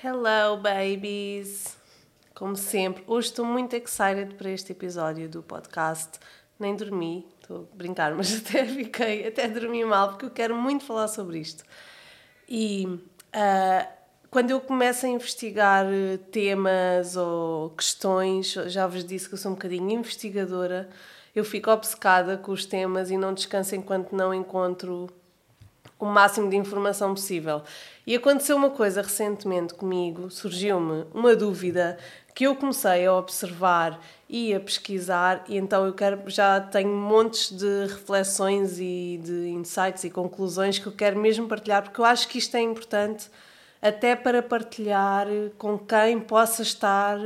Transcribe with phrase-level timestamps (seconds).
[0.00, 1.76] Hello, babies!
[2.32, 6.20] Como sempre, hoje estou muito excited para este episódio do podcast.
[6.56, 10.84] Nem dormi, estou a brincar, mas até fiquei, até dormi mal porque eu quero muito
[10.84, 11.64] falar sobre isto.
[12.48, 13.88] E uh,
[14.30, 15.84] quando eu começo a investigar
[16.30, 20.88] temas ou questões, já vos disse que eu sou um bocadinho investigadora,
[21.34, 25.08] eu fico obcecada com os temas e não descanso enquanto não encontro
[25.98, 27.62] o máximo de informação possível.
[28.06, 31.98] E aconteceu uma coisa recentemente comigo, surgiu-me uma dúvida
[32.34, 37.50] que eu comecei a observar e a pesquisar e então eu quero já tenho montes
[37.50, 42.28] de reflexões e de insights e conclusões que eu quero mesmo partilhar porque eu acho
[42.28, 43.28] que isto é importante
[43.82, 45.26] até para partilhar
[45.56, 47.18] com quem possa estar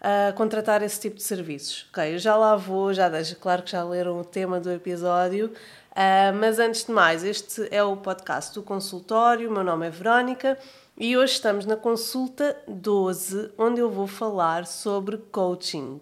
[0.00, 1.86] a contratar esse tipo de serviços.
[1.90, 5.52] Ok, eu já lá vou, já deixo claro que já leram o tema do episódio,
[5.92, 9.50] Uh, mas antes de mais, este é o podcast do consultório.
[9.50, 10.58] O meu nome é Verónica
[10.96, 16.00] e hoje estamos na consulta 12, onde eu vou falar sobre coaching.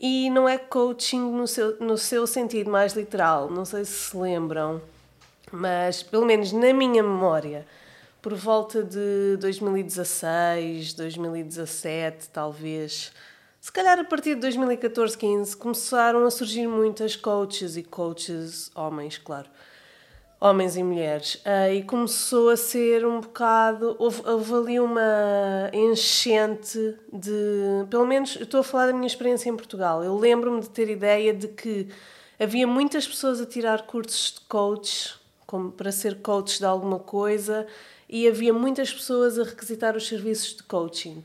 [0.00, 4.16] E não é coaching no seu, no seu sentido mais literal, não sei se se
[4.16, 4.80] lembram,
[5.52, 7.66] mas pelo menos na minha memória,
[8.22, 13.12] por volta de 2016, 2017, talvez
[13.66, 19.18] se calhar a partir de 2014, 15, começaram a surgir muitas coaches e coaches, homens,
[19.18, 19.48] claro,
[20.40, 23.96] homens e mulheres, uh, e começou a ser um bocado.
[23.98, 27.84] Houve, houve ali uma enchente de.
[27.90, 30.04] Pelo menos, estou a falar da minha experiência em Portugal.
[30.04, 31.88] Eu lembro-me de ter ideia de que
[32.38, 37.66] havia muitas pessoas a tirar cursos de coach, como para ser coach de alguma coisa,
[38.08, 41.24] e havia muitas pessoas a requisitar os serviços de coaching.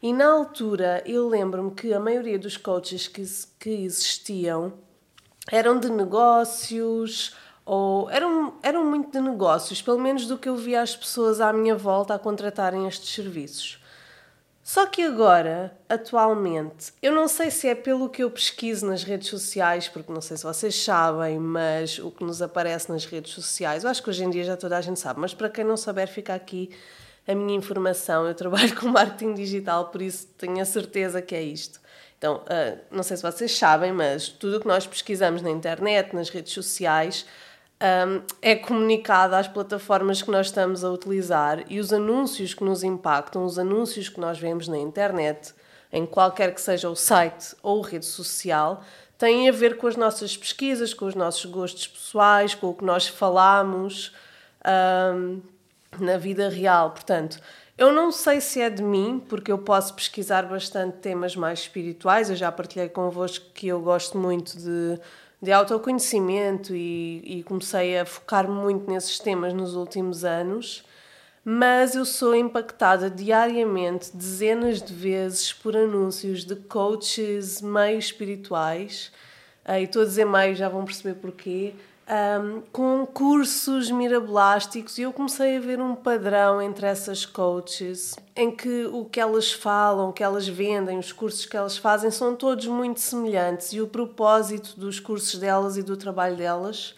[0.00, 3.22] E na altura eu lembro-me que a maioria dos coaches que,
[3.58, 4.72] que existiam
[5.50, 10.80] eram de negócios ou eram, eram muito de negócios, pelo menos do que eu via
[10.80, 13.82] as pessoas à minha volta a contratarem estes serviços.
[14.62, 19.28] Só que agora, atualmente, eu não sei se é pelo que eu pesquiso nas redes
[19.28, 23.82] sociais, porque não sei se vocês sabem, mas o que nos aparece nas redes sociais,
[23.82, 25.76] eu acho que hoje em dia já toda a gente sabe, mas para quem não
[25.76, 26.70] souber, fica aqui
[27.28, 28.26] a minha informação.
[28.26, 31.78] Eu trabalho com marketing digital, por isso tenho a certeza que é isto.
[32.16, 36.16] Então, uh, não sei se vocês sabem, mas tudo o que nós pesquisamos na internet,
[36.16, 37.24] nas redes sociais,
[37.80, 42.82] um, é comunicado às plataformas que nós estamos a utilizar e os anúncios que nos
[42.82, 45.54] impactam, os anúncios que nós vemos na internet,
[45.92, 48.82] em qualquer que seja o site ou rede social,
[49.16, 52.84] têm a ver com as nossas pesquisas, com os nossos gostos pessoais, com o que
[52.84, 54.12] nós falamos.
[55.14, 55.40] Um,
[55.98, 56.90] na vida real.
[56.90, 57.40] Portanto,
[57.76, 62.28] eu não sei se é de mim, porque eu posso pesquisar bastante temas mais espirituais.
[62.28, 65.00] Eu já partilhei convosco que eu gosto muito de,
[65.40, 70.84] de autoconhecimento e, e comecei a focar muito nesses temas nos últimos anos.
[71.44, 79.12] Mas eu sou impactada diariamente, dezenas de vezes, por anúncios de coaches meio espirituais.
[79.66, 81.74] E estou a dizer meio, já vão perceber porquê
[82.08, 88.50] um, com cursos mirabolásticos e eu comecei a ver um padrão entre essas coaches em
[88.50, 92.34] que o que elas falam, o que elas vendem, os cursos que elas fazem são
[92.34, 96.94] todos muito semelhantes e o propósito dos cursos delas e do trabalho delas.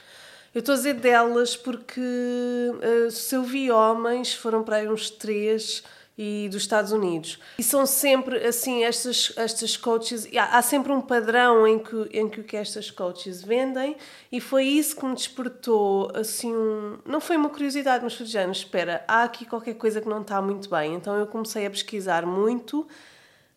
[0.54, 5.10] Eu estou a dizer delas porque uh, se eu vi homens, foram para aí uns
[5.10, 5.82] três
[6.22, 7.38] e dos Estados Unidos.
[7.58, 12.28] E são sempre assim, estas, estas coaches, há, há sempre um padrão em que, em
[12.28, 13.96] que estas coaches vendem
[14.30, 18.36] e foi isso que me despertou assim um, não foi uma curiosidade, mas foi de
[18.50, 20.92] espera, há aqui qualquer coisa que não está muito bem.
[20.92, 22.86] Então eu comecei a pesquisar muito.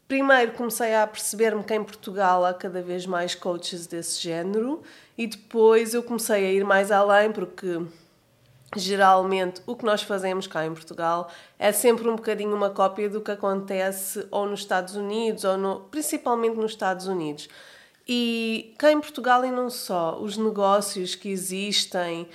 [0.07, 4.81] Primeiro comecei a perceber-me que em Portugal há cada vez mais coaches desse género
[5.18, 7.81] e depois eu comecei a ir mais além porque
[8.79, 13.22] geralmente o que nós fazemos cá em Portugal é sempre um bocadinho uma cópia do
[13.22, 17.50] que acontece ou nos Estados Unidos ou no, principalmente nos Estados Unidos.
[18.07, 22.28] E cá em Portugal e não só, os negócios que existem,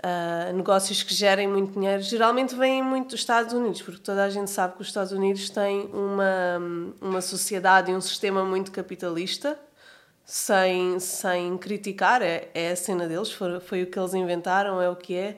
[0.00, 4.30] uh, negócios que gerem muito dinheiro, geralmente vêm muito dos Estados Unidos, porque toda a
[4.30, 6.58] gente sabe que os Estados Unidos têm uma,
[7.00, 9.58] uma sociedade e um sistema muito capitalista,
[10.24, 14.88] sem, sem criticar, é, é a cena deles, foi, foi o que eles inventaram, é
[14.88, 15.36] o que é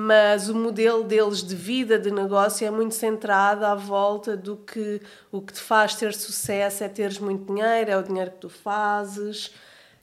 [0.00, 5.02] mas o modelo deles de vida, de negócio, é muito centrado à volta do que
[5.32, 8.48] o que te faz ter sucesso é teres muito dinheiro, é o dinheiro que tu
[8.48, 9.52] fazes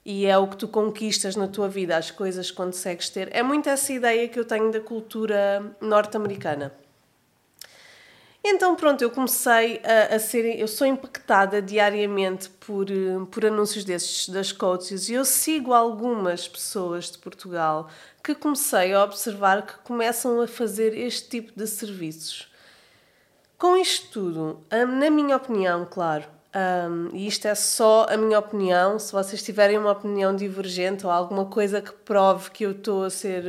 [0.04, 3.34] e é o que tu conquistas na tua vida, as coisas que consegues ter.
[3.34, 6.74] É muito essa ideia que eu tenho da cultura norte-americana.
[8.48, 10.58] Então, pronto, eu comecei a, a, ser.
[10.58, 12.86] Eu sou impactada diariamente por,
[13.30, 17.88] por anúncios desses, das coaches, e eu sigo algumas pessoas de Portugal
[18.22, 22.48] que comecei a observar que começam a fazer este tipo de serviços.
[23.58, 26.24] Com isto tudo, na minha opinião, claro,
[26.56, 31.12] um, e isto é só a minha opinião, se vocês tiverem uma opinião divergente ou
[31.12, 33.42] alguma coisa que prove que eu estou a ser.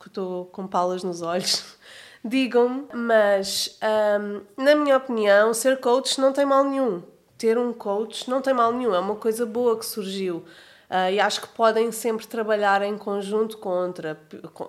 [0.00, 1.64] que estou com palas nos olhos,
[2.24, 7.02] digam-me, mas um, na minha opinião, ser coach não tem mal nenhum.
[7.36, 10.44] Ter um coach não tem mal nenhum, é uma coisa boa que surgiu.
[10.88, 14.20] Uh, e acho que podem sempre trabalhar em conjunto contra.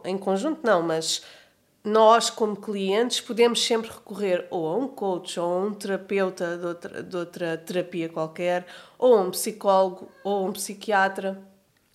[0.05, 1.21] Em conjunto, não, mas
[1.83, 6.65] nós, como clientes, podemos sempre recorrer ou a um coach, ou a um terapeuta de
[6.65, 8.65] outra, de outra terapia qualquer,
[8.97, 11.41] ou a um psicólogo, ou a um psiquiatra.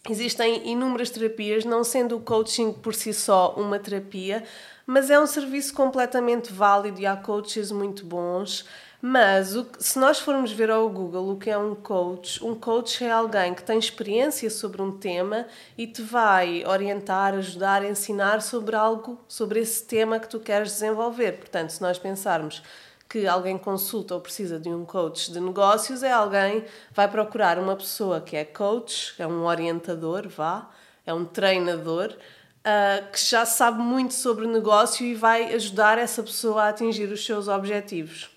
[0.09, 4.45] Existem inúmeras terapias, não sendo o coaching por si só uma terapia,
[4.89, 8.65] mas é um serviço completamente válido e há coaches muito bons.
[9.03, 13.05] Mas o, se nós formos ver ao Google o que é um coach, um coach
[13.05, 15.47] é alguém que tem experiência sobre um tema
[15.77, 21.33] e te vai orientar, ajudar, ensinar sobre algo, sobre esse tema que tu queres desenvolver.
[21.33, 22.63] Portanto, se nós pensarmos
[23.07, 27.77] que alguém consulta ou precisa de um coach de negócios, é alguém vai procurar uma
[27.77, 30.71] pessoa que é coach, é um orientador, vá,
[31.05, 32.17] é um treinador.
[32.59, 37.25] Uh, que já sabe muito sobre negócio e vai ajudar essa pessoa a atingir os
[37.25, 38.31] seus objetivos.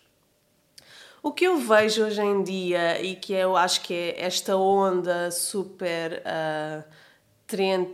[1.24, 5.30] O que eu vejo hoje em dia e que eu acho que é esta onda
[5.30, 6.84] super uh,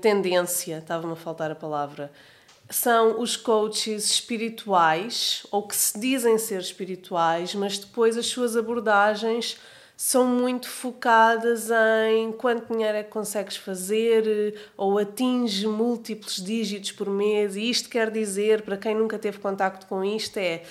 [0.01, 2.11] tendência, estava-me a faltar a palavra,
[2.69, 9.57] são os coaches espirituais ou que se dizem ser espirituais, mas depois as suas abordagens
[9.97, 11.69] são muito focadas
[12.07, 17.55] em quanto dinheiro é que consegues fazer ou atinge múltiplos dígitos por mês.
[17.55, 20.61] E isto quer dizer, para quem nunca teve contacto com isto, é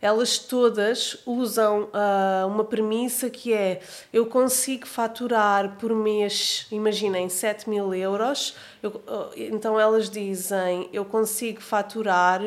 [0.00, 3.80] elas todas usam uh, uma premissa que é
[4.12, 11.04] eu consigo faturar por mês, imaginem, 7 mil euros, eu, uh, então elas dizem eu
[11.04, 12.40] consigo faturar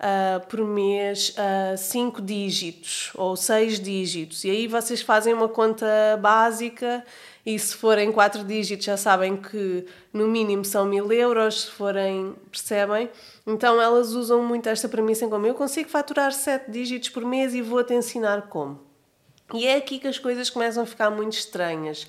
[0.00, 5.86] uh, por mês uh, 5 dígitos ou 6 dígitos, e aí vocês fazem uma conta
[6.20, 7.04] básica
[7.44, 12.34] e se forem 4 dígitos já sabem que no mínimo são mil euros, se forem,
[12.50, 13.10] percebem?
[13.46, 17.54] Então elas usam muito esta premissa em como eu consigo faturar 7 dígitos por mês
[17.54, 18.80] e vou-te ensinar como.
[19.52, 22.06] E é aqui que as coisas começam a ficar muito estranhas,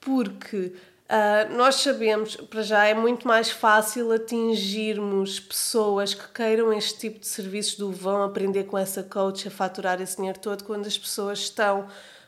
[0.00, 0.74] porque
[1.10, 7.20] uh, nós sabemos, para já é muito mais fácil atingirmos pessoas que queiram este tipo
[7.20, 10.96] de serviços do vão aprender com essa coach a faturar esse dinheiro todo quando as
[10.98, 11.86] pessoas estão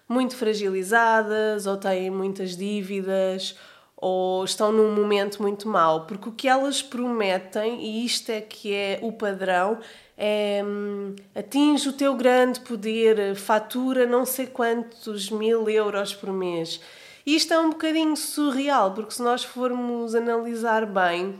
[0.08, 3.54] muito fragilizadas ou têm muitas dívidas
[4.00, 8.72] ou estão num momento muito mau, porque o que elas prometem, e isto é que
[8.72, 9.81] é o padrão,
[10.16, 16.81] é hum, atinge o teu grande poder, fatura não sei quantos mil euros por mês.
[17.28, 21.38] E isto é um bocadinho surreal, porque se nós formos analisar bem,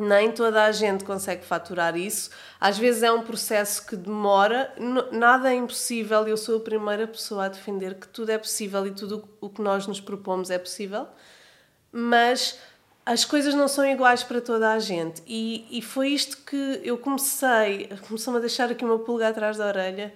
[0.00, 2.30] nem toda a gente consegue faturar isso.
[2.60, 4.74] Às vezes é um processo que demora,
[5.12, 6.26] nada é impossível.
[6.26, 9.62] Eu sou a primeira pessoa a defender que tudo é possível e tudo o que
[9.62, 11.06] nós nos propomos é possível
[11.96, 12.58] mas
[13.06, 15.22] as coisas não são iguais para toda a gente.
[15.28, 19.66] E, e foi isto que eu comecei, começou-me a deixar aqui uma pulga atrás da
[19.66, 20.12] orelha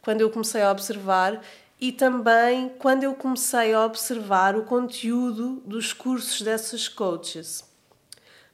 [0.00, 1.42] quando eu comecei a observar
[1.80, 7.64] e também quando eu comecei a observar o conteúdo dos cursos dessas coaches.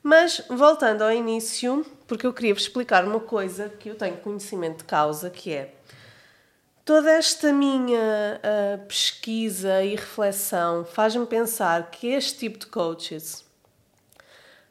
[0.02, 4.78] Mas voltando ao início, porque eu queria vos explicar uma coisa que eu tenho conhecimento
[4.78, 5.74] de causa, que é
[6.84, 7.98] Toda esta minha
[8.42, 13.42] uh, pesquisa e reflexão faz-me pensar que este tipo de coaches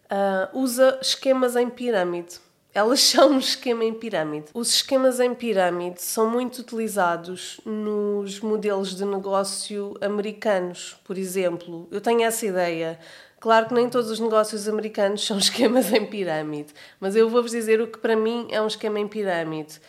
[0.04, 2.40] uh, usa esquemas em pirâmide.
[2.74, 4.48] Elas são um esquema em pirâmide.
[4.54, 11.88] Os esquemas em pirâmide são muito utilizados nos modelos de negócio americanos, por exemplo.
[11.92, 13.00] Eu tenho essa ideia.
[13.40, 17.82] Claro que nem todos os negócios americanos são esquemas em pirâmide, mas eu vou-vos dizer
[17.82, 19.80] o que para mim é um esquema em pirâmide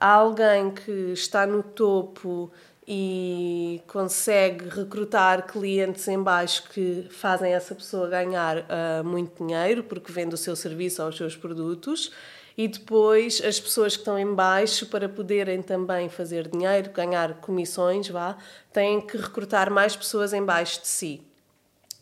[0.00, 2.50] há alguém que está no topo
[2.86, 10.10] e consegue recrutar clientes em baixo que fazem essa pessoa ganhar uh, muito dinheiro porque
[10.10, 12.10] vende o seu serviço ou os seus produtos
[12.56, 18.08] e depois as pessoas que estão em baixo para poderem também fazer dinheiro, ganhar comissões,
[18.08, 18.36] vá,
[18.72, 21.22] têm que recrutar mais pessoas em baixo de si.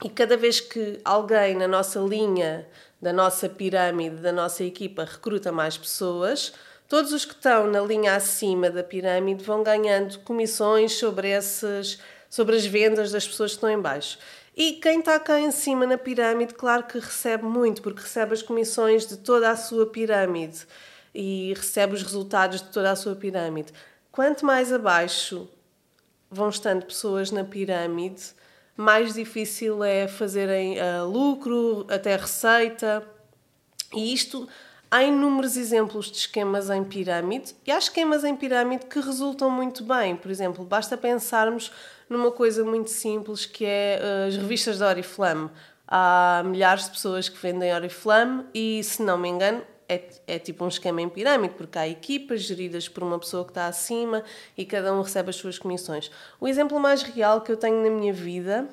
[0.02, 2.66] E cada vez que alguém na nossa linha,
[3.00, 6.52] da nossa pirâmide, da nossa equipa recruta mais pessoas,
[6.88, 12.57] Todos os que estão na linha acima da pirâmide vão ganhando comissões sobre, esses, sobre
[12.57, 14.18] as vendas das pessoas que estão em baixo.
[14.57, 18.40] E quem está cá em cima na pirâmide, claro que recebe muito, porque recebe as
[18.40, 20.66] comissões de toda a sua pirâmide
[21.14, 23.71] e recebe os resultados de toda a sua pirâmide.
[24.11, 25.47] Quanto mais abaixo
[26.30, 28.33] vão estando pessoas na pirâmide,
[28.75, 33.07] mais difícil é fazerem uh, lucro, até receita.
[33.95, 34.49] E isto
[34.90, 39.85] há inúmeros exemplos de esquemas em pirâmide e há esquemas em pirâmide que resultam muito
[39.85, 40.16] bem.
[40.16, 41.73] Por exemplo, basta pensarmos
[42.09, 45.50] numa coisa muito simples que é uh, as revistas de Oriflame.
[45.87, 50.64] Há milhares de pessoas que vendem Oriflame e, se não me engano, é, é tipo
[50.64, 54.23] um esquema em pirâmide, porque há equipas geridas por uma pessoa que está acima
[54.57, 56.11] e cada um recebe as suas comissões.
[56.38, 58.68] O exemplo mais real que eu tenho na minha vida,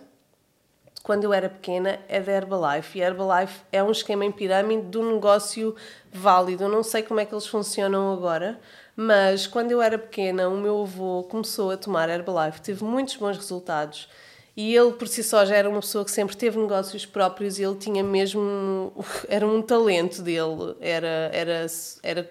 [1.05, 2.97] quando eu era pequena, é da Herbalife.
[2.97, 5.75] E a Herbalife é um esquema em pirâmide de um negócio
[6.11, 6.63] válido.
[6.63, 8.59] Eu não sei como é que eles funcionam agora,
[8.95, 13.37] mas quando eu era pequena, o meu avô começou a tomar Herbalife, teve muitos bons
[13.37, 14.09] resultados.
[14.57, 17.63] E ele por si só já era uma pessoa que sempre teve negócios próprios e
[17.63, 18.91] ele tinha mesmo.
[19.29, 21.67] Era um talento dele, era, era,
[22.01, 22.29] era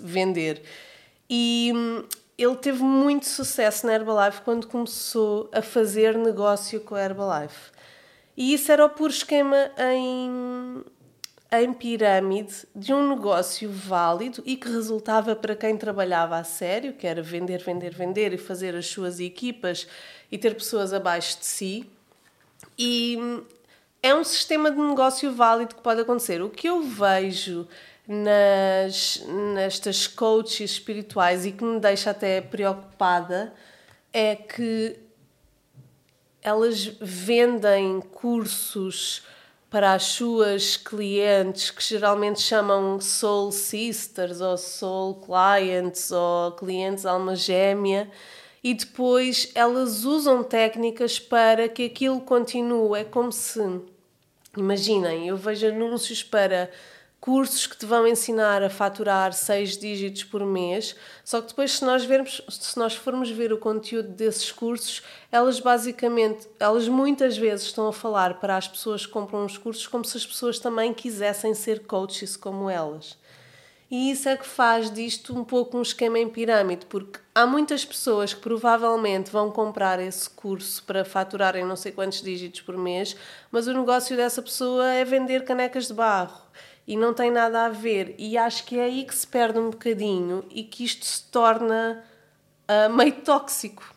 [0.00, 0.62] vender.
[1.30, 2.02] E hum,
[2.36, 7.75] ele teve muito sucesso na Herbalife quando começou a fazer negócio com a Herbalife.
[8.36, 10.84] E isso era o puro esquema em,
[11.52, 17.06] em pirâmide de um negócio válido e que resultava para quem trabalhava a sério, que
[17.06, 19.86] era vender, vender, vender e fazer as suas equipas
[20.30, 21.90] e ter pessoas abaixo de si.
[22.78, 23.18] E
[24.02, 26.42] é um sistema de negócio válido que pode acontecer.
[26.42, 27.66] O que eu vejo
[28.06, 29.24] nas,
[29.54, 33.52] nestas coaches espirituais e que me deixa até preocupada
[34.12, 35.05] é que
[36.46, 39.24] elas vendem cursos
[39.68, 47.34] para as suas clientes que geralmente chamam soul sisters ou soul clients ou clientes alma
[47.34, 48.08] gêmea
[48.62, 53.00] e depois elas usam técnicas para que aquilo continue.
[53.00, 53.60] É como se,
[54.56, 56.70] imaginem, eu vejo anúncios para
[57.26, 61.84] cursos que te vão ensinar a faturar seis dígitos por mês, só que depois se
[61.84, 65.02] nós vermos, se nós formos ver o conteúdo desses cursos,
[65.32, 69.88] elas basicamente, elas muitas vezes estão a falar para as pessoas que compram os cursos
[69.88, 73.18] como se as pessoas também quisessem ser coaches como elas.
[73.90, 77.84] E isso é que faz disto um pouco um esquema em pirâmide, porque há muitas
[77.84, 83.16] pessoas que provavelmente vão comprar esse curso para faturarem não sei quantos dígitos por mês,
[83.50, 86.46] mas o negócio dessa pessoa é vender canecas de barro
[86.86, 88.14] e não tem nada a ver.
[88.18, 92.04] E acho que é aí que se perde um bocadinho e que isto se torna
[92.68, 93.94] uh, meio tóxico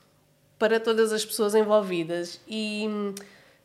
[0.58, 2.42] para todas as pessoas envolvidas.
[2.48, 2.88] E,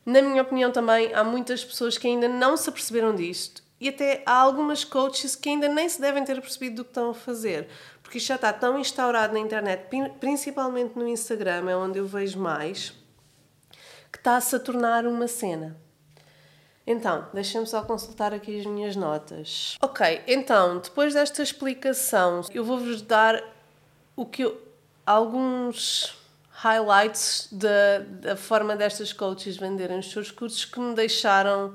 [0.05, 4.23] na minha opinião, também há muitas pessoas que ainda não se aperceberam disto e até
[4.25, 7.69] há algumas coaches que ainda nem se devem ter percebido do que estão a fazer,
[8.03, 9.89] porque isto já está tão instaurado na internet,
[10.21, 12.95] principalmente no Instagram, é onde eu vejo mais,
[14.11, 15.77] que está-se a tornar uma cena.
[16.87, 19.77] Então, deixem-me só consultar aqui as minhas notas.
[19.81, 23.43] Ok, então, depois desta explicação, eu vou-vos dar
[24.15, 24.61] o que eu,
[25.07, 26.15] alguns
[26.51, 31.75] highlights da, da forma destas coaches venderem os seus cursos que me deixaram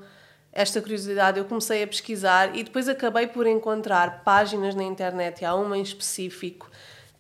[0.52, 5.46] esta curiosidade, eu comecei a pesquisar e depois acabei por encontrar páginas na internet, e
[5.46, 6.70] há uma em específico,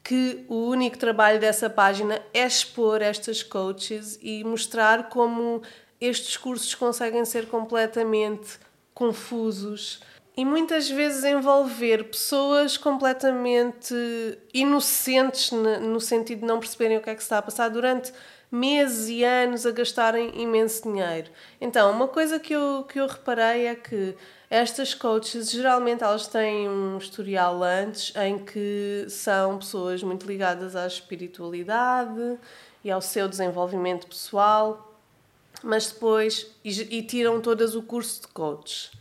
[0.03, 5.61] que o único trabalho dessa página é expor estas coaches e mostrar como
[5.99, 8.59] estes cursos conseguem ser completamente
[8.93, 10.01] confusos
[10.35, 13.93] e muitas vezes envolver pessoas completamente
[14.53, 18.13] inocentes no sentido de não perceberem o que é que se está a passar durante
[18.51, 21.29] meses e anos a gastarem imenso dinheiro.
[21.59, 24.15] Então, uma coisa que eu, que eu reparei é que
[24.49, 30.87] estas coaches geralmente elas têm um historial antes em que são pessoas muito ligadas à
[30.87, 32.39] espiritualidade
[32.83, 34.88] e ao seu desenvolvimento pessoal,
[35.63, 38.91] mas depois e, e tiram todas o curso de coach.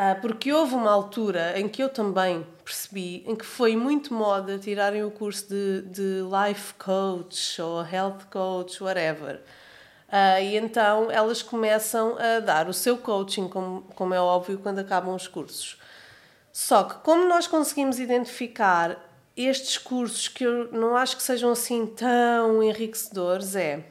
[0.00, 4.56] Ah, porque houve uma altura em que eu também percebi em que foi muito moda
[4.56, 9.40] tirarem o curso de, de life coach ou health coach, whatever.
[10.08, 14.78] Uh, e então elas começam a dar o seu coaching, como, como é óbvio, quando
[14.78, 15.76] acabam os cursos.
[16.52, 19.04] Só que, como nós conseguimos identificar
[19.36, 23.84] estes cursos que eu não acho que sejam assim tão enriquecedores, é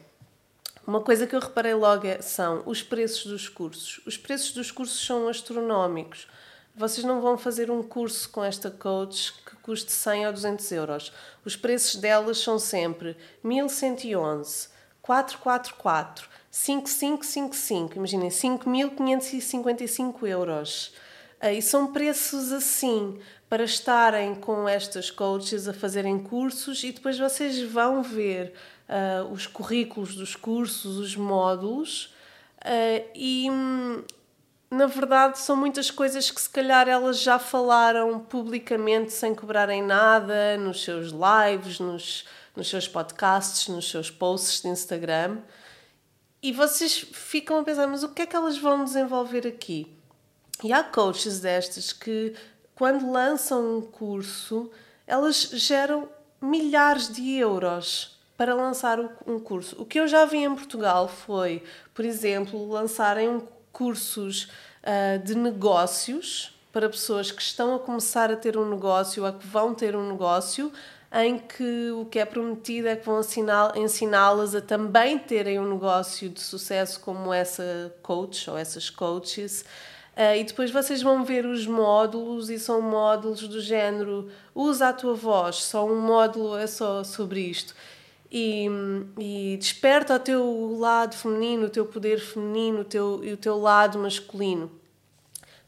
[0.88, 4.00] uma coisa que eu reparei logo é, são os preços dos cursos.
[4.06, 6.30] Os preços dos cursos são astronómicos.
[6.74, 11.12] Vocês não vão fazer um curso com esta coach que custe 100 ou 200 euros.
[11.44, 14.70] Os preços delas são sempre 1111,
[15.02, 17.98] 444, 5555.
[17.98, 20.94] Imaginem, 5.555 euros.
[21.42, 27.62] E são preços assim para estarem com estas coaches a fazerem cursos e depois vocês
[27.62, 28.54] vão ver
[28.88, 32.14] uh, os currículos dos cursos, os módulos,
[32.64, 33.48] uh, e
[34.70, 40.58] na verdade são muitas coisas que se calhar elas já falaram publicamente sem cobrarem nada
[40.58, 42.26] nos seus lives, nos,
[42.56, 45.38] nos seus podcasts, nos seus posts de Instagram.
[46.42, 49.92] E vocês ficam a pensar, mas o que é que elas vão desenvolver aqui?
[50.64, 52.36] E há coaches destas que
[52.76, 54.70] quando lançam um curso,
[55.06, 56.08] elas geram
[56.40, 59.76] milhares de euros para lançar um curso.
[59.82, 61.64] O que eu já vi em Portugal foi,
[61.94, 63.42] por exemplo, lançarem
[63.74, 64.48] cursos
[64.84, 69.48] uh, de negócios para pessoas que estão a começar a ter um negócio, a que
[69.48, 70.72] vão ter um negócio,
[71.12, 73.22] em que o que é prometido é que vão
[73.76, 79.62] ensiná-las a também terem um negócio de sucesso como essa coach ou essas coaches.
[80.16, 84.94] Uh, e depois vocês vão ver os módulos e são módulos do género usa a
[84.94, 87.74] tua voz, só um módulo é só sobre isto.
[88.32, 88.68] E,
[89.18, 93.58] e desperta o teu lado feminino, o teu poder feminino o teu, e o teu
[93.58, 94.72] lado masculino.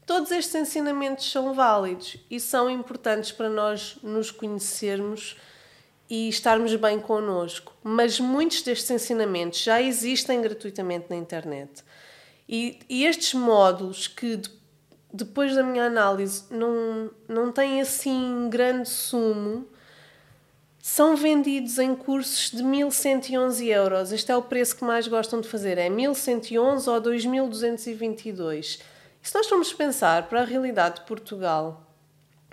[0.05, 5.37] Todos estes ensinamentos são válidos e são importantes para nós nos conhecermos
[6.09, 7.73] e estarmos bem connosco.
[7.83, 11.83] Mas muitos destes ensinamentos já existem gratuitamente na internet.
[12.47, 14.41] E, e estes módulos que
[15.13, 19.67] depois da minha análise não, não têm assim grande sumo,
[20.81, 24.11] são vendidos em cursos de 1111 euros.
[24.11, 28.79] Este é o preço que mais gostam de fazer, é 1111 ou 2222.
[29.21, 31.85] E se nós formos pensar para a realidade de Portugal,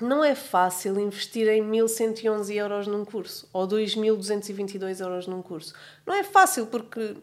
[0.00, 5.72] não é fácil investir em 1111 euros num curso ou 2222 euros num curso.
[6.04, 7.16] Não é fácil porque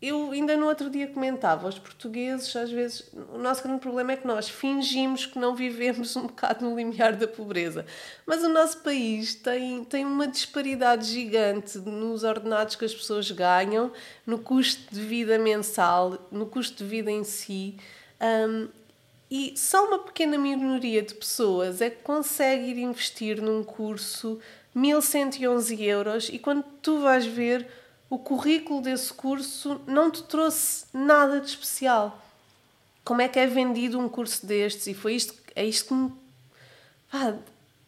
[0.00, 4.16] eu ainda no outro dia comentava, os portugueses, às vezes, o nosso grande problema é
[4.16, 7.86] que nós fingimos que não vivemos um bocado no limiar da pobreza.
[8.26, 13.90] Mas o nosso país tem, tem uma disparidade gigante nos ordenados que as pessoas ganham,
[14.26, 17.76] no custo de vida mensal, no custo de vida em si.
[18.20, 18.68] Um,
[19.30, 24.38] e só uma pequena minoria de pessoas é que consegue ir investir num curso
[24.74, 27.66] 1111 euros e quando tu vais ver
[28.08, 32.22] o currículo desse curso não te trouxe nada de especial.
[33.04, 34.86] Como é que é vendido um curso destes?
[34.86, 36.12] E foi isto, é isto que me.
[37.12, 37.34] Ah,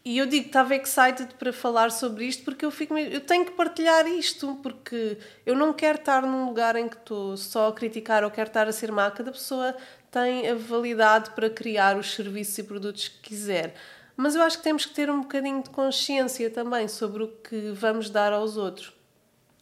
[0.03, 3.51] e eu digo, estava excited para falar sobre isto porque eu fico eu tenho que
[3.51, 8.23] partilhar isto porque eu não quero estar num lugar em que estou só a criticar
[8.23, 9.11] ou quero estar a ser má.
[9.11, 9.75] Cada pessoa
[10.09, 13.75] tem a validade para criar os serviços e produtos que quiser.
[14.15, 17.71] Mas eu acho que temos que ter um bocadinho de consciência também sobre o que
[17.71, 18.98] vamos dar aos outros.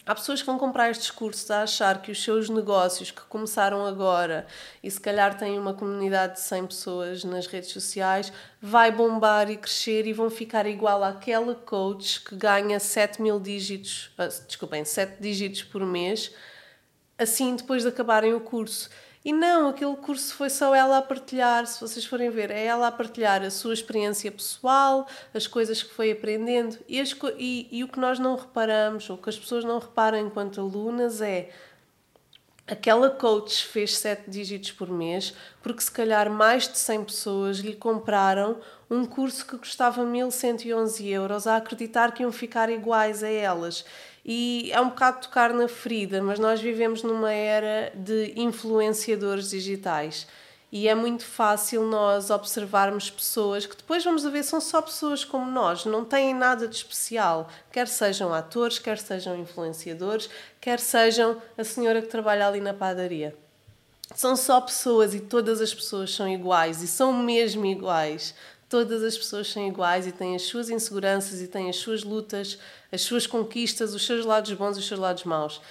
[0.08, 3.86] Há pessoas que vão comprar estes cursos a achar que os seus negócios que começaram
[3.86, 4.48] agora
[4.82, 9.58] e se calhar têm uma comunidade de 100 pessoas nas redes sociais vai bombar e
[9.58, 15.22] crescer e vão ficar igual àquela coach que ganha 7 mil dígitos, ah, desculpem, 7
[15.22, 16.34] dígitos por mês,
[17.18, 18.90] assim depois de acabarem o curso.
[19.28, 22.88] E não, aquele curso foi só ela a partilhar, se vocês forem ver, é ela
[22.88, 26.78] a partilhar a sua experiência pessoal, as coisas que foi aprendendo.
[26.88, 30.18] E, as, e, e o que nós não reparamos, ou que as pessoas não reparam
[30.18, 31.50] enquanto alunas, é
[32.66, 37.74] aquela coach fez sete dígitos por mês porque se calhar mais de 100 pessoas lhe
[37.74, 38.60] compraram
[38.90, 43.86] um curso que custava 1111 euros a acreditar que iam ficar iguais a elas
[44.28, 50.28] e é um bocado tocar na ferida, mas nós vivemos numa era de influenciadores digitais
[50.72, 55.50] e é muito fácil nós observarmos pessoas que depois vamos ver são só pessoas como
[55.50, 61.64] nós, não têm nada de especial, quer sejam atores, quer sejam influenciadores, quer sejam a
[61.64, 63.34] senhora que trabalha ali na padaria.
[64.14, 68.34] São só pessoas e todas as pessoas são iguais e são mesmo iguais.
[68.70, 72.60] Todas as pessoas são iguais e têm as suas inseguranças e têm as suas lutas,
[72.92, 75.62] as suas conquistas, os seus lados bons e os seus lados maus.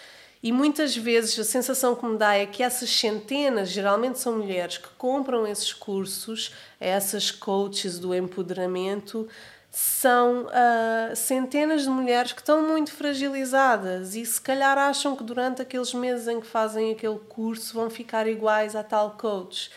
[0.42, 4.78] E muitas vezes a sensação que me dá é que essas centenas, geralmente são mulheres,
[4.78, 9.28] que compram esses cursos, essas coaches do empoderamento,
[9.70, 15.60] são uh, centenas de mulheres que estão muito fragilizadas e se calhar acham que durante
[15.60, 19.70] aqueles meses em que fazem aquele curso vão ficar iguais a tal coach.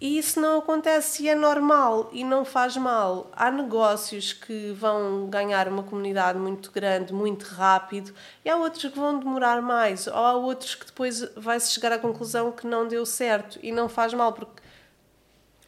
[0.00, 3.28] E isso não acontece e é normal e não faz mal.
[3.32, 8.98] Há negócios que vão ganhar uma comunidade muito grande, muito rápido, e há outros que
[8.98, 13.04] vão demorar mais, ou há outros que depois vai-se chegar à conclusão que não deu
[13.04, 14.62] certo e não faz mal, porque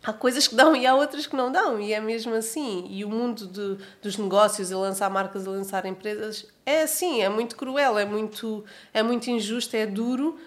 [0.05, 2.87] há coisas que dão e há outras que não dão, e é mesmo assim.
[2.89, 7.29] E o mundo de, dos negócios, e lançar marcas, e lançar empresas, é assim, é
[7.29, 8.65] muito cruel, é muito,
[8.95, 10.39] é muito injusto, é duro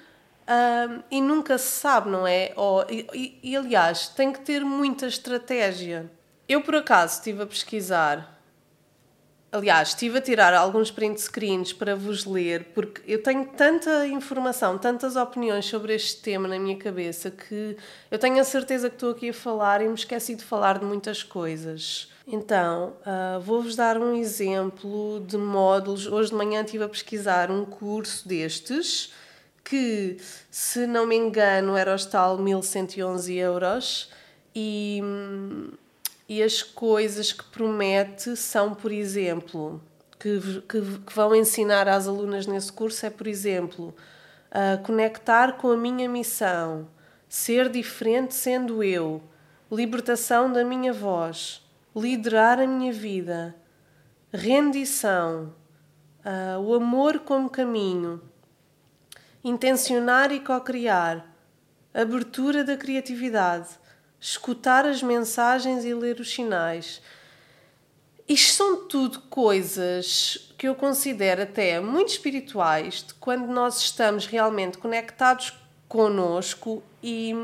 [0.47, 2.53] um, e nunca se sabe, não é?
[2.55, 6.11] Oh, e, e, aliás, tem que ter muita estratégia.
[6.47, 8.33] Eu, por acaso, estive a pesquisar.
[9.51, 14.79] Aliás, estive a tirar alguns print screens para vos ler, porque eu tenho tanta informação,
[14.79, 17.77] tantas opiniões sobre este tema na minha cabeça que
[18.09, 20.85] eu tenho a certeza que estou aqui a falar e me esqueci de falar de
[20.85, 22.11] muitas coisas.
[22.25, 26.07] Então, uh, vou-vos dar um exemplo de módulos.
[26.07, 29.13] Hoje de manhã estive a pesquisar um curso destes
[29.63, 30.17] que,
[30.51, 34.11] se não me engano, era os tal 1111 euros.
[34.55, 35.01] E,
[36.27, 39.81] e as coisas que promete são, por exemplo,
[40.19, 43.95] que, que, que vão ensinar às alunas nesse curso é, por exemplo,
[44.83, 46.87] conectar com a minha missão,
[47.27, 49.21] ser diferente sendo eu,
[49.71, 51.61] libertação da minha voz,
[51.95, 53.55] liderar a minha vida,
[54.31, 55.53] rendição,
[56.23, 58.21] uh, o amor como caminho,
[59.43, 61.25] intencionar e co-criar,
[61.93, 63.69] abertura da criatividade,
[64.19, 67.01] escutar as mensagens e ler os sinais.
[68.27, 74.77] Isto são tudo coisas que eu considero até muito espirituais, de quando nós estamos realmente
[74.77, 75.53] conectados
[75.89, 77.35] conosco e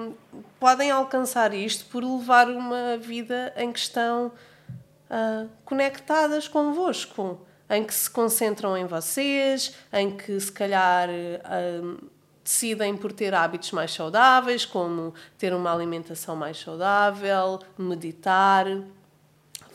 [0.60, 7.94] podem alcançar isto por levar uma vida em que estão uh, conectadas convosco, em que
[7.94, 12.10] se concentram em vocês, em que se calhar uh,
[12.44, 18.66] decidem por ter hábitos mais saudáveis, como ter uma alimentação mais saudável, meditar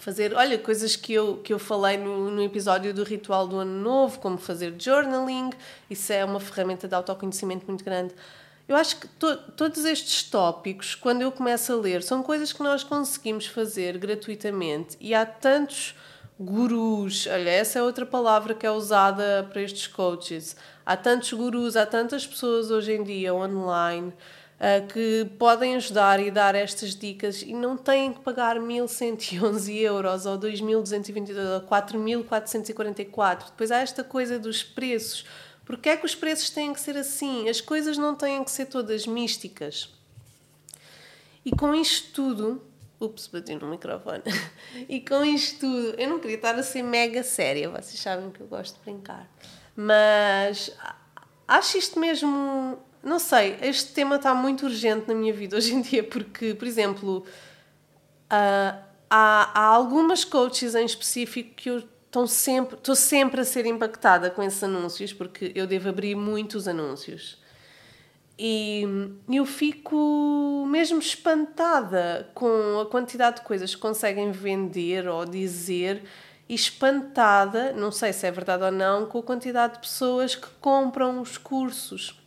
[0.04, 3.80] fazer, olha, coisas que eu, que eu falei no, no episódio do ritual do ano
[3.80, 5.48] novo, como fazer journaling,
[5.88, 8.14] isso é uma ferramenta de autoconhecimento muito grande.
[8.68, 12.62] Eu acho que to, todos estes tópicos, quando eu começo a ler, são coisas que
[12.62, 15.94] nós conseguimos fazer gratuitamente e há tantos
[16.38, 20.56] gurus, olha, essa é outra palavra que é usada para estes coaches.
[20.84, 26.30] Há tantos gurus, há tantas pessoas hoje em dia online uh, que podem ajudar e
[26.30, 33.50] dar estas dicas e não têm que pagar 1111 euros ou 2222 ou 4444.
[33.50, 35.24] Depois há esta coisa dos preços
[35.64, 37.48] porque é que os preços têm que ser assim?
[37.48, 39.88] As coisas não têm que ser todas místicas.
[41.44, 42.62] E com isto tudo.
[43.04, 44.22] Ups, bati no microfone.
[44.88, 46.00] e com isto tudo.
[46.00, 49.28] Eu não queria estar a ser mega séria, vocês sabem que eu gosto de brincar.
[49.76, 50.74] Mas
[51.46, 52.78] acho isto mesmo.
[53.02, 56.66] Não sei, este tema está muito urgente na minha vida hoje em dia, porque, por
[56.66, 58.78] exemplo, uh,
[59.10, 64.30] há, há algumas coaches em específico que eu estão sempre, estou sempre a ser impactada
[64.30, 67.42] com esses anúncios, porque eu devo abrir muitos anúncios.
[68.38, 68.84] E
[69.28, 76.02] eu fico mesmo espantada com a quantidade de coisas que conseguem vender ou dizer
[76.48, 80.48] e espantada, não sei se é verdade ou não, com a quantidade de pessoas que
[80.60, 82.20] compram os cursos.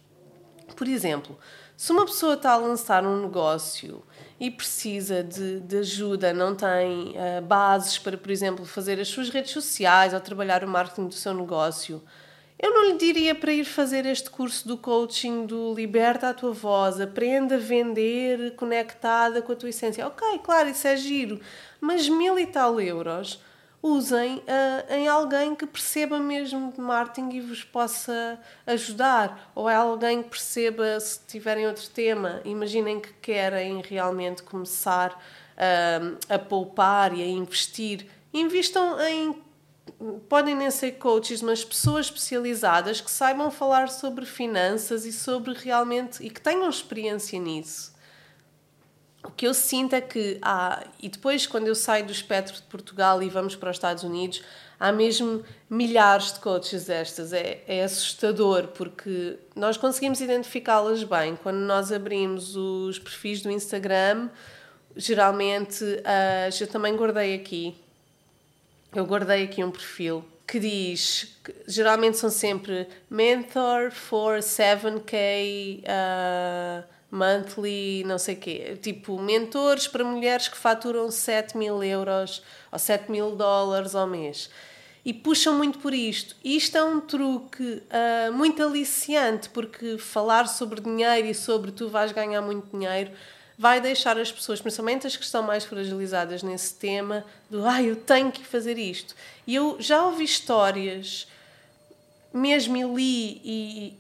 [0.76, 1.38] Por exemplo,
[1.76, 4.04] se uma pessoa está a lançar um negócio
[4.40, 9.30] e precisa de, de ajuda, não tem uh, bases para, por exemplo, fazer as suas
[9.30, 12.02] redes sociais ou trabalhar o marketing do seu negócio,
[12.60, 16.52] eu não lhe diria para ir fazer este curso do coaching do Liberta a tua
[16.52, 20.08] voz, aprenda a vender conectada com a tua essência.
[20.08, 21.40] Ok, claro, isso é giro,
[21.80, 23.40] mas mil e tal euros
[23.82, 29.52] usem uh, em alguém que perceba mesmo de marketing e vos possa ajudar.
[29.56, 32.42] Ou é alguém que perceba se tiverem outro tema.
[32.44, 38.08] Imaginem que querem realmente começar uh, a poupar e a investir.
[38.34, 39.47] Invistam em.
[40.30, 46.24] Podem nem ser coaches, mas pessoas especializadas que saibam falar sobre finanças e sobre realmente.
[46.24, 47.98] e que tenham experiência nisso
[49.28, 52.62] o que eu sinto é que há, e depois quando eu saio do espectro de
[52.64, 54.42] Portugal e vamos para os Estados Unidos,
[54.80, 57.34] há mesmo milhares de coaches destas.
[57.34, 61.36] É, é assustador porque nós conseguimos identificá-las bem.
[61.36, 64.30] Quando nós abrimos os perfis do Instagram,
[64.96, 67.76] geralmente uh, eu também guardei aqui.
[68.96, 75.84] Eu guardei aqui um perfil que diz, que geralmente são sempre mentor for 7k.
[75.84, 78.78] Uh, monthly, não sei o quê.
[78.82, 84.50] Tipo, mentores para mulheres que faturam 7 mil euros ou 7 mil dólares ao mês.
[85.06, 86.36] E puxam muito por isto.
[86.44, 92.12] Isto é um truque uh, muito aliciante, porque falar sobre dinheiro e sobre tu vais
[92.12, 93.12] ganhar muito dinheiro
[93.58, 97.96] vai deixar as pessoas, principalmente as que estão mais fragilizadas nesse tema, do ah, eu
[97.96, 99.16] tenho que fazer isto.
[99.48, 101.28] E eu já ouvi histórias,
[102.32, 103.98] mesmo li e,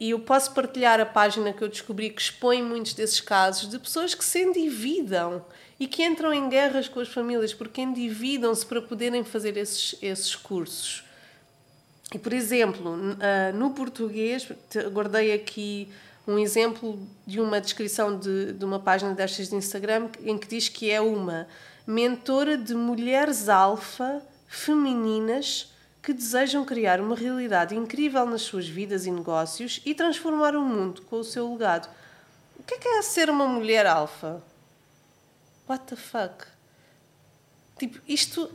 [0.00, 3.78] e eu posso partilhar a página que eu descobri que expõe muitos desses casos de
[3.78, 5.44] pessoas que se endividam
[5.78, 10.34] e que entram em guerras com as famílias porque endividam-se para poderem fazer esses, esses
[10.34, 11.04] cursos.
[12.14, 14.48] E, por exemplo, ah, no português,
[14.90, 15.92] guardei aqui
[16.26, 20.68] um exemplo de uma descrição de, de uma página destas de Instagram em que diz
[20.68, 21.46] que é uma
[21.86, 29.10] mentora de mulheres alfa femininas que desejam criar uma realidade incrível nas suas vidas e
[29.10, 31.88] negócios e transformar o mundo com o seu legado.
[32.58, 34.42] O que é, que é ser uma mulher alfa?
[35.68, 36.46] What the fuck?
[37.78, 38.50] Tipo, isto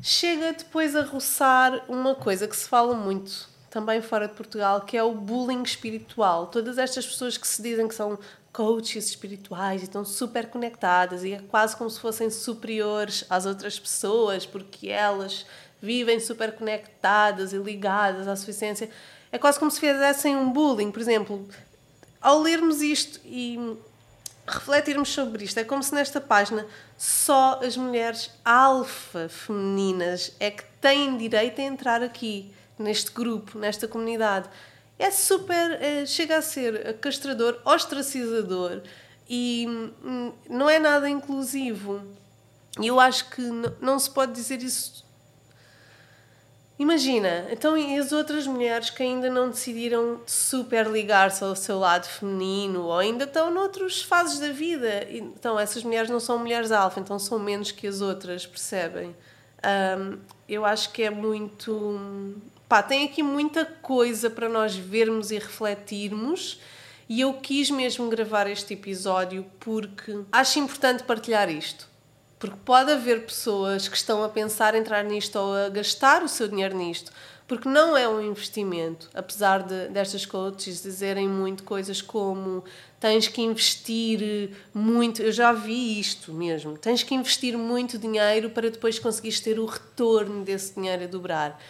[0.00, 4.98] chega depois a roçar uma coisa que se fala muito também fora de Portugal, que
[4.98, 6.48] é o bullying espiritual.
[6.48, 8.18] Todas estas pessoas que se dizem que são
[8.52, 13.78] coaches espirituais e estão super conectadas e é quase como se fossem superiores às outras
[13.78, 15.46] pessoas porque elas
[15.80, 18.90] vivem super conectadas e ligadas à suficiência.
[19.32, 21.48] É quase como se fizessem um bullying, por exemplo.
[22.20, 23.58] Ao lermos isto e
[24.46, 26.66] refletirmos sobre isto, é como se nesta página
[26.98, 32.52] só as mulheres alfa femininas é que têm direito a entrar aqui,
[32.82, 34.48] neste grupo, nesta comunidade
[34.98, 35.82] é super.
[35.82, 38.82] É, chega a ser castrador, ostracizador
[39.28, 39.66] e
[40.04, 42.02] hum, não é nada inclusivo.
[42.80, 43.42] E eu acho que
[43.80, 45.02] não se pode dizer isso.
[46.78, 52.06] Imagina, então e as outras mulheres que ainda não decidiram super ligar-se ao seu lado
[52.06, 55.06] feminino ou ainda estão noutras fases da vida.
[55.10, 59.14] Então, essas mulheres não são mulheres alfa, então são menos que as outras, percebem?
[59.64, 65.38] Um, eu acho que é muito pá, tem aqui muita coisa para nós vermos e
[65.38, 66.58] refletirmos.
[67.06, 71.86] E eu quis mesmo gravar este episódio porque acho importante partilhar isto.
[72.38, 76.48] Porque pode haver pessoas que estão a pensar entrar nisto ou a gastar o seu
[76.48, 77.12] dinheiro nisto,
[77.52, 79.10] porque não é um investimento.
[79.12, 82.64] Apesar de, destas coaches dizerem muito coisas como
[82.98, 88.70] tens que investir muito, eu já vi isto mesmo, tens que investir muito dinheiro para
[88.70, 91.60] depois conseguires ter o retorno desse dinheiro a dobrar.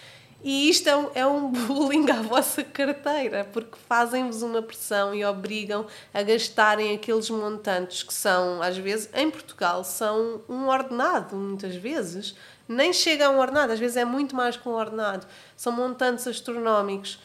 [0.45, 5.25] E isto é um, é um bullying à vossa carteira, porque fazem-vos uma pressão e
[5.25, 11.75] obrigam a gastarem aqueles montantes que são, às vezes, em Portugal, são um ordenado, muitas
[11.75, 12.37] vezes.
[12.69, 15.27] Nem chega a um ordenado, às vezes é muito mais que um ordenado.
[15.57, 17.19] São montantes astronómicos.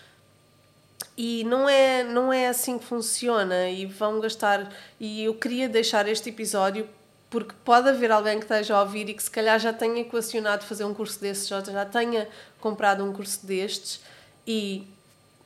[1.16, 3.70] E não é, não é assim que funciona.
[3.70, 4.72] E vão gastar.
[5.00, 6.88] E eu queria deixar este episódio
[7.30, 10.64] porque pode haver alguém que esteja a ouvir e que se calhar já tenha equacionado
[10.64, 12.28] fazer um curso desses, já, já tenha
[12.60, 14.00] comprado um curso destes
[14.46, 14.88] e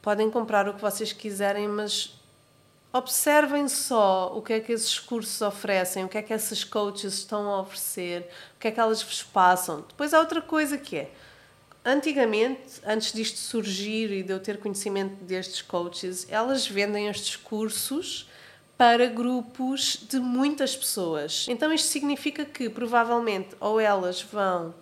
[0.01, 2.13] podem comprar o que vocês quiserem, mas
[2.93, 7.13] observem só o que é que esses cursos oferecem, o que é que essas coaches
[7.13, 9.85] estão a oferecer, o que é que elas vos passam.
[9.87, 11.11] Depois há outra coisa que é,
[11.85, 18.29] antigamente, antes disto surgir e de eu ter conhecimento destes coaches, elas vendem estes cursos
[18.77, 21.45] para grupos de muitas pessoas.
[21.47, 24.73] Então isto significa que provavelmente ou elas vão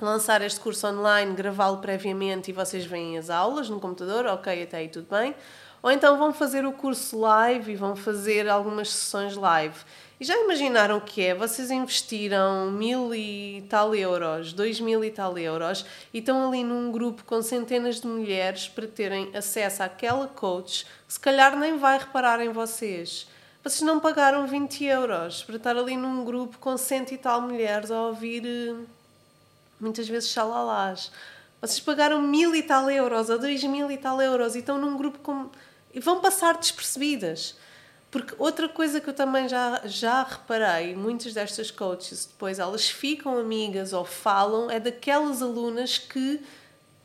[0.00, 4.78] lançar este curso online, gravá-lo previamente e vocês veem as aulas no computador, ok, até
[4.78, 5.34] aí tudo bem.
[5.82, 9.76] Ou então vão fazer o curso live e vão fazer algumas sessões live.
[10.20, 11.32] E já imaginaram o que é?
[11.32, 16.90] Vocês investiram mil e tal euros, dois mil e tal euros e estão ali num
[16.90, 21.98] grupo com centenas de mulheres para terem acesso àquela coach que se calhar nem vai
[21.98, 23.28] reparar em vocês.
[23.62, 27.90] Vocês não pagaram 20 euros para estar ali num grupo com cento e tal mulheres
[27.90, 28.74] a ouvir eh,
[29.80, 31.12] muitas vezes xalalás.
[31.60, 34.96] Vocês pagaram mil e tal euros ou dois mil e tal euros e estão num
[34.96, 35.50] grupo com...
[35.92, 37.56] e vão passar despercebidas.
[38.10, 43.36] Porque outra coisa que eu também já, já reparei, muitas destas coaches depois elas ficam
[43.36, 46.40] amigas ou falam, é daquelas alunas que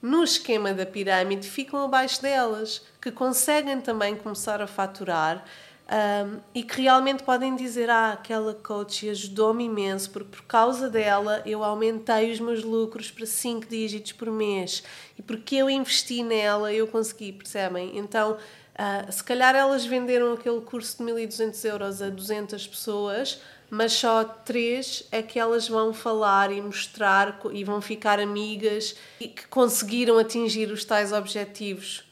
[0.01, 5.43] no esquema da pirâmide ficam abaixo delas, que conseguem também começar a faturar
[5.85, 11.41] um, e que realmente podem dizer: Ah, aquela coach ajudou-me imenso, porque por causa dela
[11.45, 14.83] eu aumentei os meus lucros para 5 dígitos por mês
[15.17, 17.97] e porque eu investi nela eu consegui, percebem?
[17.97, 18.37] Então
[18.73, 24.23] Uh, se calhar elas venderam aquele curso de 1200 euros a 200 pessoas, mas só
[24.23, 30.17] três é que elas vão falar e mostrar e vão ficar amigas e que conseguiram
[30.17, 32.03] atingir os tais objetivos.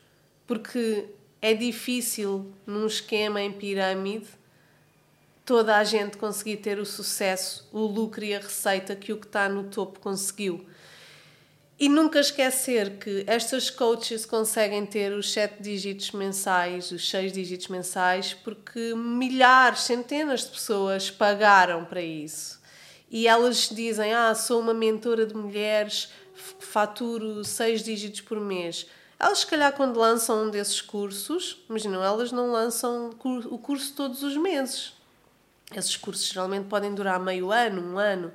[0.46, 1.08] Porque
[1.42, 4.28] é difícil num esquema em pirâmide
[5.46, 9.26] toda a gente conseguir ter o sucesso, o lucro e a receita que o que
[9.26, 10.66] está no topo conseguiu.
[11.80, 17.70] E nunca esquecer que estas coaches conseguem ter os sete dígitos mensais, os seis dígitos
[17.70, 22.62] mensais, porque milhares, centenas de pessoas pagaram para isso.
[23.10, 26.10] E elas dizem: Ah, sou uma mentora de mulheres,
[26.60, 28.86] faturo seis dígitos por mês.
[29.22, 34.24] Elas, se calhar, quando lançam um desses cursos, imaginam, elas não lançam o curso todos
[34.24, 34.94] os meses.
[35.76, 38.34] Esses cursos geralmente podem durar meio ano, um ano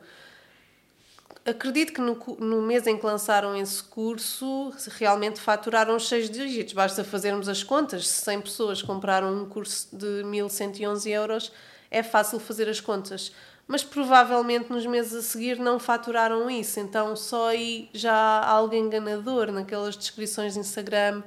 [1.46, 6.74] acredito que no, no, mês em que lançaram esse curso realmente faturaram os seis dígitos.
[6.74, 8.08] Basta fazermos as contas.
[8.08, 11.52] Se 100 pessoas compraram um curso de 1111 euros,
[11.90, 13.32] é fácil fazer as contas.
[13.66, 16.78] Mas provavelmente nos meses a seguir não faturaram isso.
[16.78, 21.22] Então só aí já há algo enganador naquelas descrições de Instagram.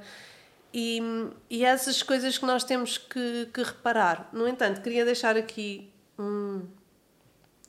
[0.72, 1.02] E,
[1.50, 4.28] e essas coisas que nós temos que, que reparar.
[4.32, 6.62] No entanto, queria deixar aqui um,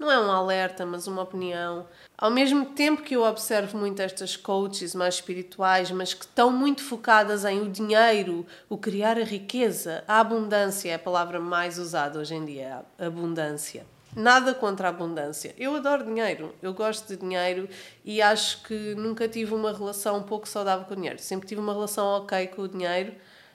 [0.01, 1.85] não é um alerta, mas uma opinião.
[2.17, 6.83] Ao mesmo tempo que eu observo muito estas coaches mais espirituais, mas que estão muito
[6.83, 12.17] focadas em o dinheiro, o criar a riqueza, a abundância é a palavra mais usada
[12.17, 13.85] hoje em dia, abundância.
[14.15, 15.55] Nada contra a abundância.
[15.57, 17.69] Eu adoro dinheiro, eu gosto de dinheiro
[18.03, 21.19] e acho que nunca tive uma relação um pouco saudável com o dinheiro.
[21.19, 23.11] Sempre tive uma relação ok com o dinheiro.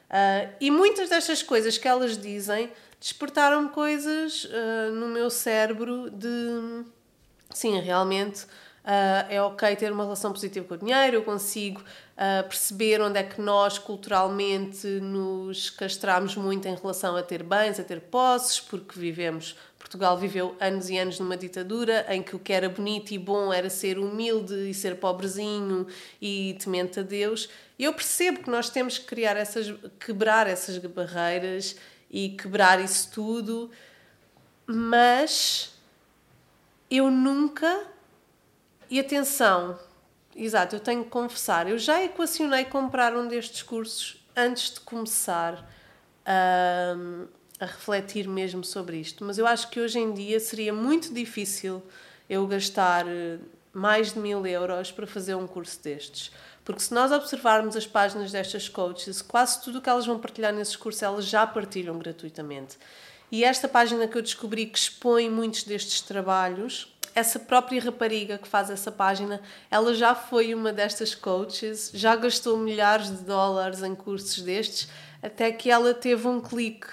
[0.09, 6.85] Uh, e muitas destas coisas que elas dizem despertaram coisas uh, no meu cérebro de
[7.51, 8.47] sim, realmente
[8.87, 13.19] uh, é ok ter uma relação positiva com o dinheiro, eu consigo uh, perceber onde
[13.19, 18.61] é que nós culturalmente nos castramos muito em relação a ter bens, a ter posses,
[18.61, 19.57] porque vivemos.
[19.79, 23.53] Portugal viveu anos e anos numa ditadura em que o que era bonito e bom
[23.53, 25.87] era ser humilde e ser pobrezinho
[26.21, 27.49] e temente a Deus.
[27.79, 31.77] Eu percebo que nós temos que criar essas, quebrar essas barreiras
[32.11, 33.71] e quebrar isso tudo,
[34.67, 35.73] mas
[36.91, 37.96] eu nunca.
[38.89, 39.79] E atenção,
[40.35, 45.69] exato, eu tenho que confessar, eu já equacionei comprar um destes cursos antes de começar
[46.25, 46.95] a,
[47.59, 51.83] a refletir mesmo sobre isto, mas eu acho que hoje em dia seria muito difícil
[52.31, 53.39] eu gastar eh,
[53.73, 56.31] mais de mil euros para fazer um curso destes.
[56.65, 60.53] Porque se nós observarmos as páginas destas coaches, quase tudo o que elas vão partilhar
[60.53, 62.77] nesses cursos, elas já partilham gratuitamente.
[63.31, 68.47] E esta página que eu descobri que expõe muitos destes trabalhos, essa própria rapariga que
[68.47, 73.95] faz essa página, ela já foi uma destas coaches, já gastou milhares de dólares em
[73.95, 74.87] cursos destes,
[75.23, 76.87] até que ela teve um clique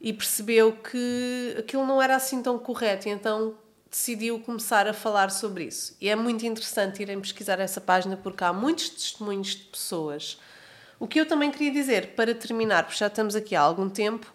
[0.00, 3.06] e percebeu que aquilo não era assim tão correto.
[3.06, 3.54] E então
[3.90, 5.94] decidiu começar a falar sobre isso.
[6.00, 10.40] E é muito interessante irem pesquisar essa página porque há muitos testemunhos de pessoas.
[10.98, 14.32] O que eu também queria dizer, para terminar, porque já estamos aqui há algum tempo,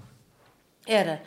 [0.86, 1.24] era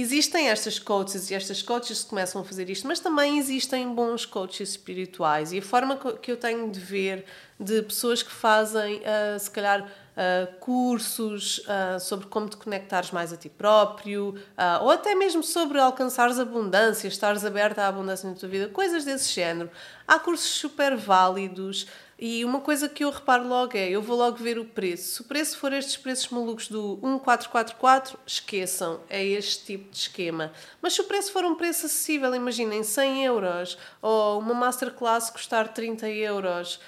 [0.00, 4.26] existem estas coaches e estas coaches que começam a fazer isto, mas também existem bons
[4.26, 7.24] coaches espirituais e a forma que eu tenho de ver
[7.58, 13.32] de pessoas que fazem, uh, se calhar, uh, cursos uh, sobre como te conectares mais
[13.32, 14.34] a ti próprio,
[14.82, 19.32] ou até mesmo sobre alcançares abundância, estares aberta à abundância na tua vida, coisas desse
[19.32, 19.70] género.
[20.06, 21.86] Há cursos super válidos.
[22.18, 25.16] E uma coisa que eu reparo logo é, eu vou logo ver o preço.
[25.16, 30.50] Se o preço for estes preços malucos do 1444, esqueçam, é este tipo de esquema.
[30.80, 35.74] Mas se o preço for um preço acessível, imaginem 100 euros, ou uma masterclass custar
[35.74, 36.80] 30 euros,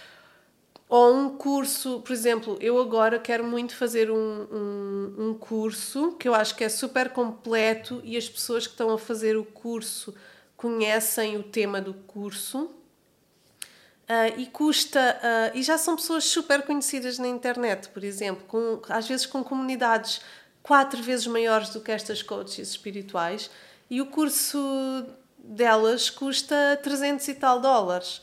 [0.88, 6.26] ou um curso, por exemplo, eu agora quero muito fazer um, um, um, curso que
[6.26, 10.14] eu acho que é super completo e as pessoas que estão a fazer o curso
[10.56, 12.70] conhecem o tema do curso.
[14.08, 18.80] Uh, e custa, uh, e já são pessoas super conhecidas na internet, por exemplo, com,
[18.88, 20.22] às vezes com comunidades
[20.62, 23.50] quatro vezes maiores do que estas coaches espirituais,
[23.90, 24.58] e o curso
[25.38, 28.22] delas custa 300 e tal dólares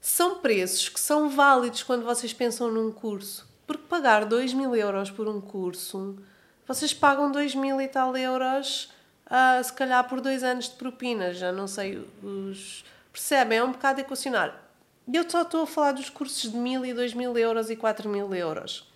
[0.00, 3.48] são preços que são válidos quando vocês pensam num curso.
[3.66, 6.18] Porque pagar 2 mil euros por um curso,
[6.66, 8.92] vocês pagam 2 mil e tal euros,
[9.26, 12.84] uh, se calhar por dois anos de propinas, já não sei, os...
[13.10, 13.58] percebem?
[13.58, 14.63] É um bocado equacionar.
[15.12, 18.08] Eu só estou a falar dos cursos de mil e dois mil euros e quatro
[18.08, 18.88] mil euros.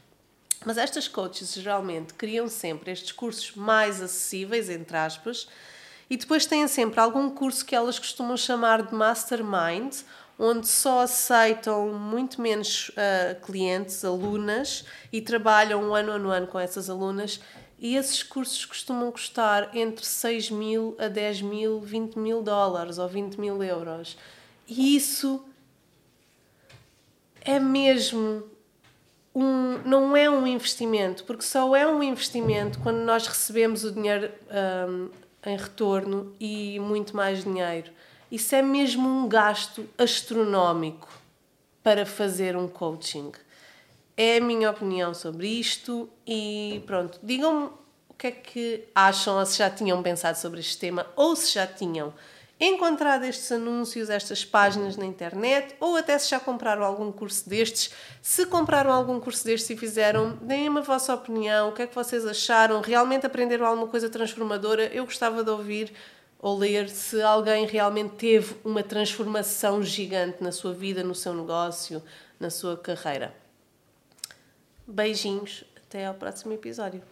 [0.64, 5.46] Mas estas coaches geralmente criam sempre estes cursos mais acessíveis, entre aspas,
[6.08, 9.94] e depois têm sempre algum curso que elas costumam chamar de mastermind
[10.38, 16.88] onde só aceitam muito menos uh, clientes, alunas, e trabalham ano a ano com essas
[16.88, 17.40] alunas.
[17.78, 23.08] E esses cursos costumam custar entre 6 mil a 10 mil, 20 mil dólares ou
[23.08, 24.16] 20 mil euros.
[24.66, 25.44] E isso
[27.48, 28.44] é mesmo
[29.34, 34.30] um, não é um investimento, porque só é um investimento quando nós recebemos o dinheiro
[34.86, 35.08] um,
[35.46, 37.90] em retorno e muito mais dinheiro.
[38.30, 41.08] Isso é mesmo um gasto astronómico
[41.82, 43.32] para fazer um coaching.
[44.14, 47.70] É a minha opinião sobre isto e pronto, digam-me
[48.10, 51.54] o que é que acham ou se já tinham pensado sobre este tema ou se
[51.54, 52.12] já tinham
[52.60, 57.90] encontrado estes anúncios, estas páginas na internet ou até se já compraram algum curso destes.
[58.20, 61.94] Se compraram algum curso destes e fizeram, deem-me a vossa opinião, o que é que
[61.94, 64.86] vocês acharam, realmente aprenderam alguma coisa transformadora?
[64.86, 65.92] Eu gostava de ouvir
[66.38, 72.02] ou ler se alguém realmente teve uma transformação gigante na sua vida, no seu negócio,
[72.38, 73.34] na sua carreira.
[74.86, 77.02] Beijinhos, até ao próximo episódio.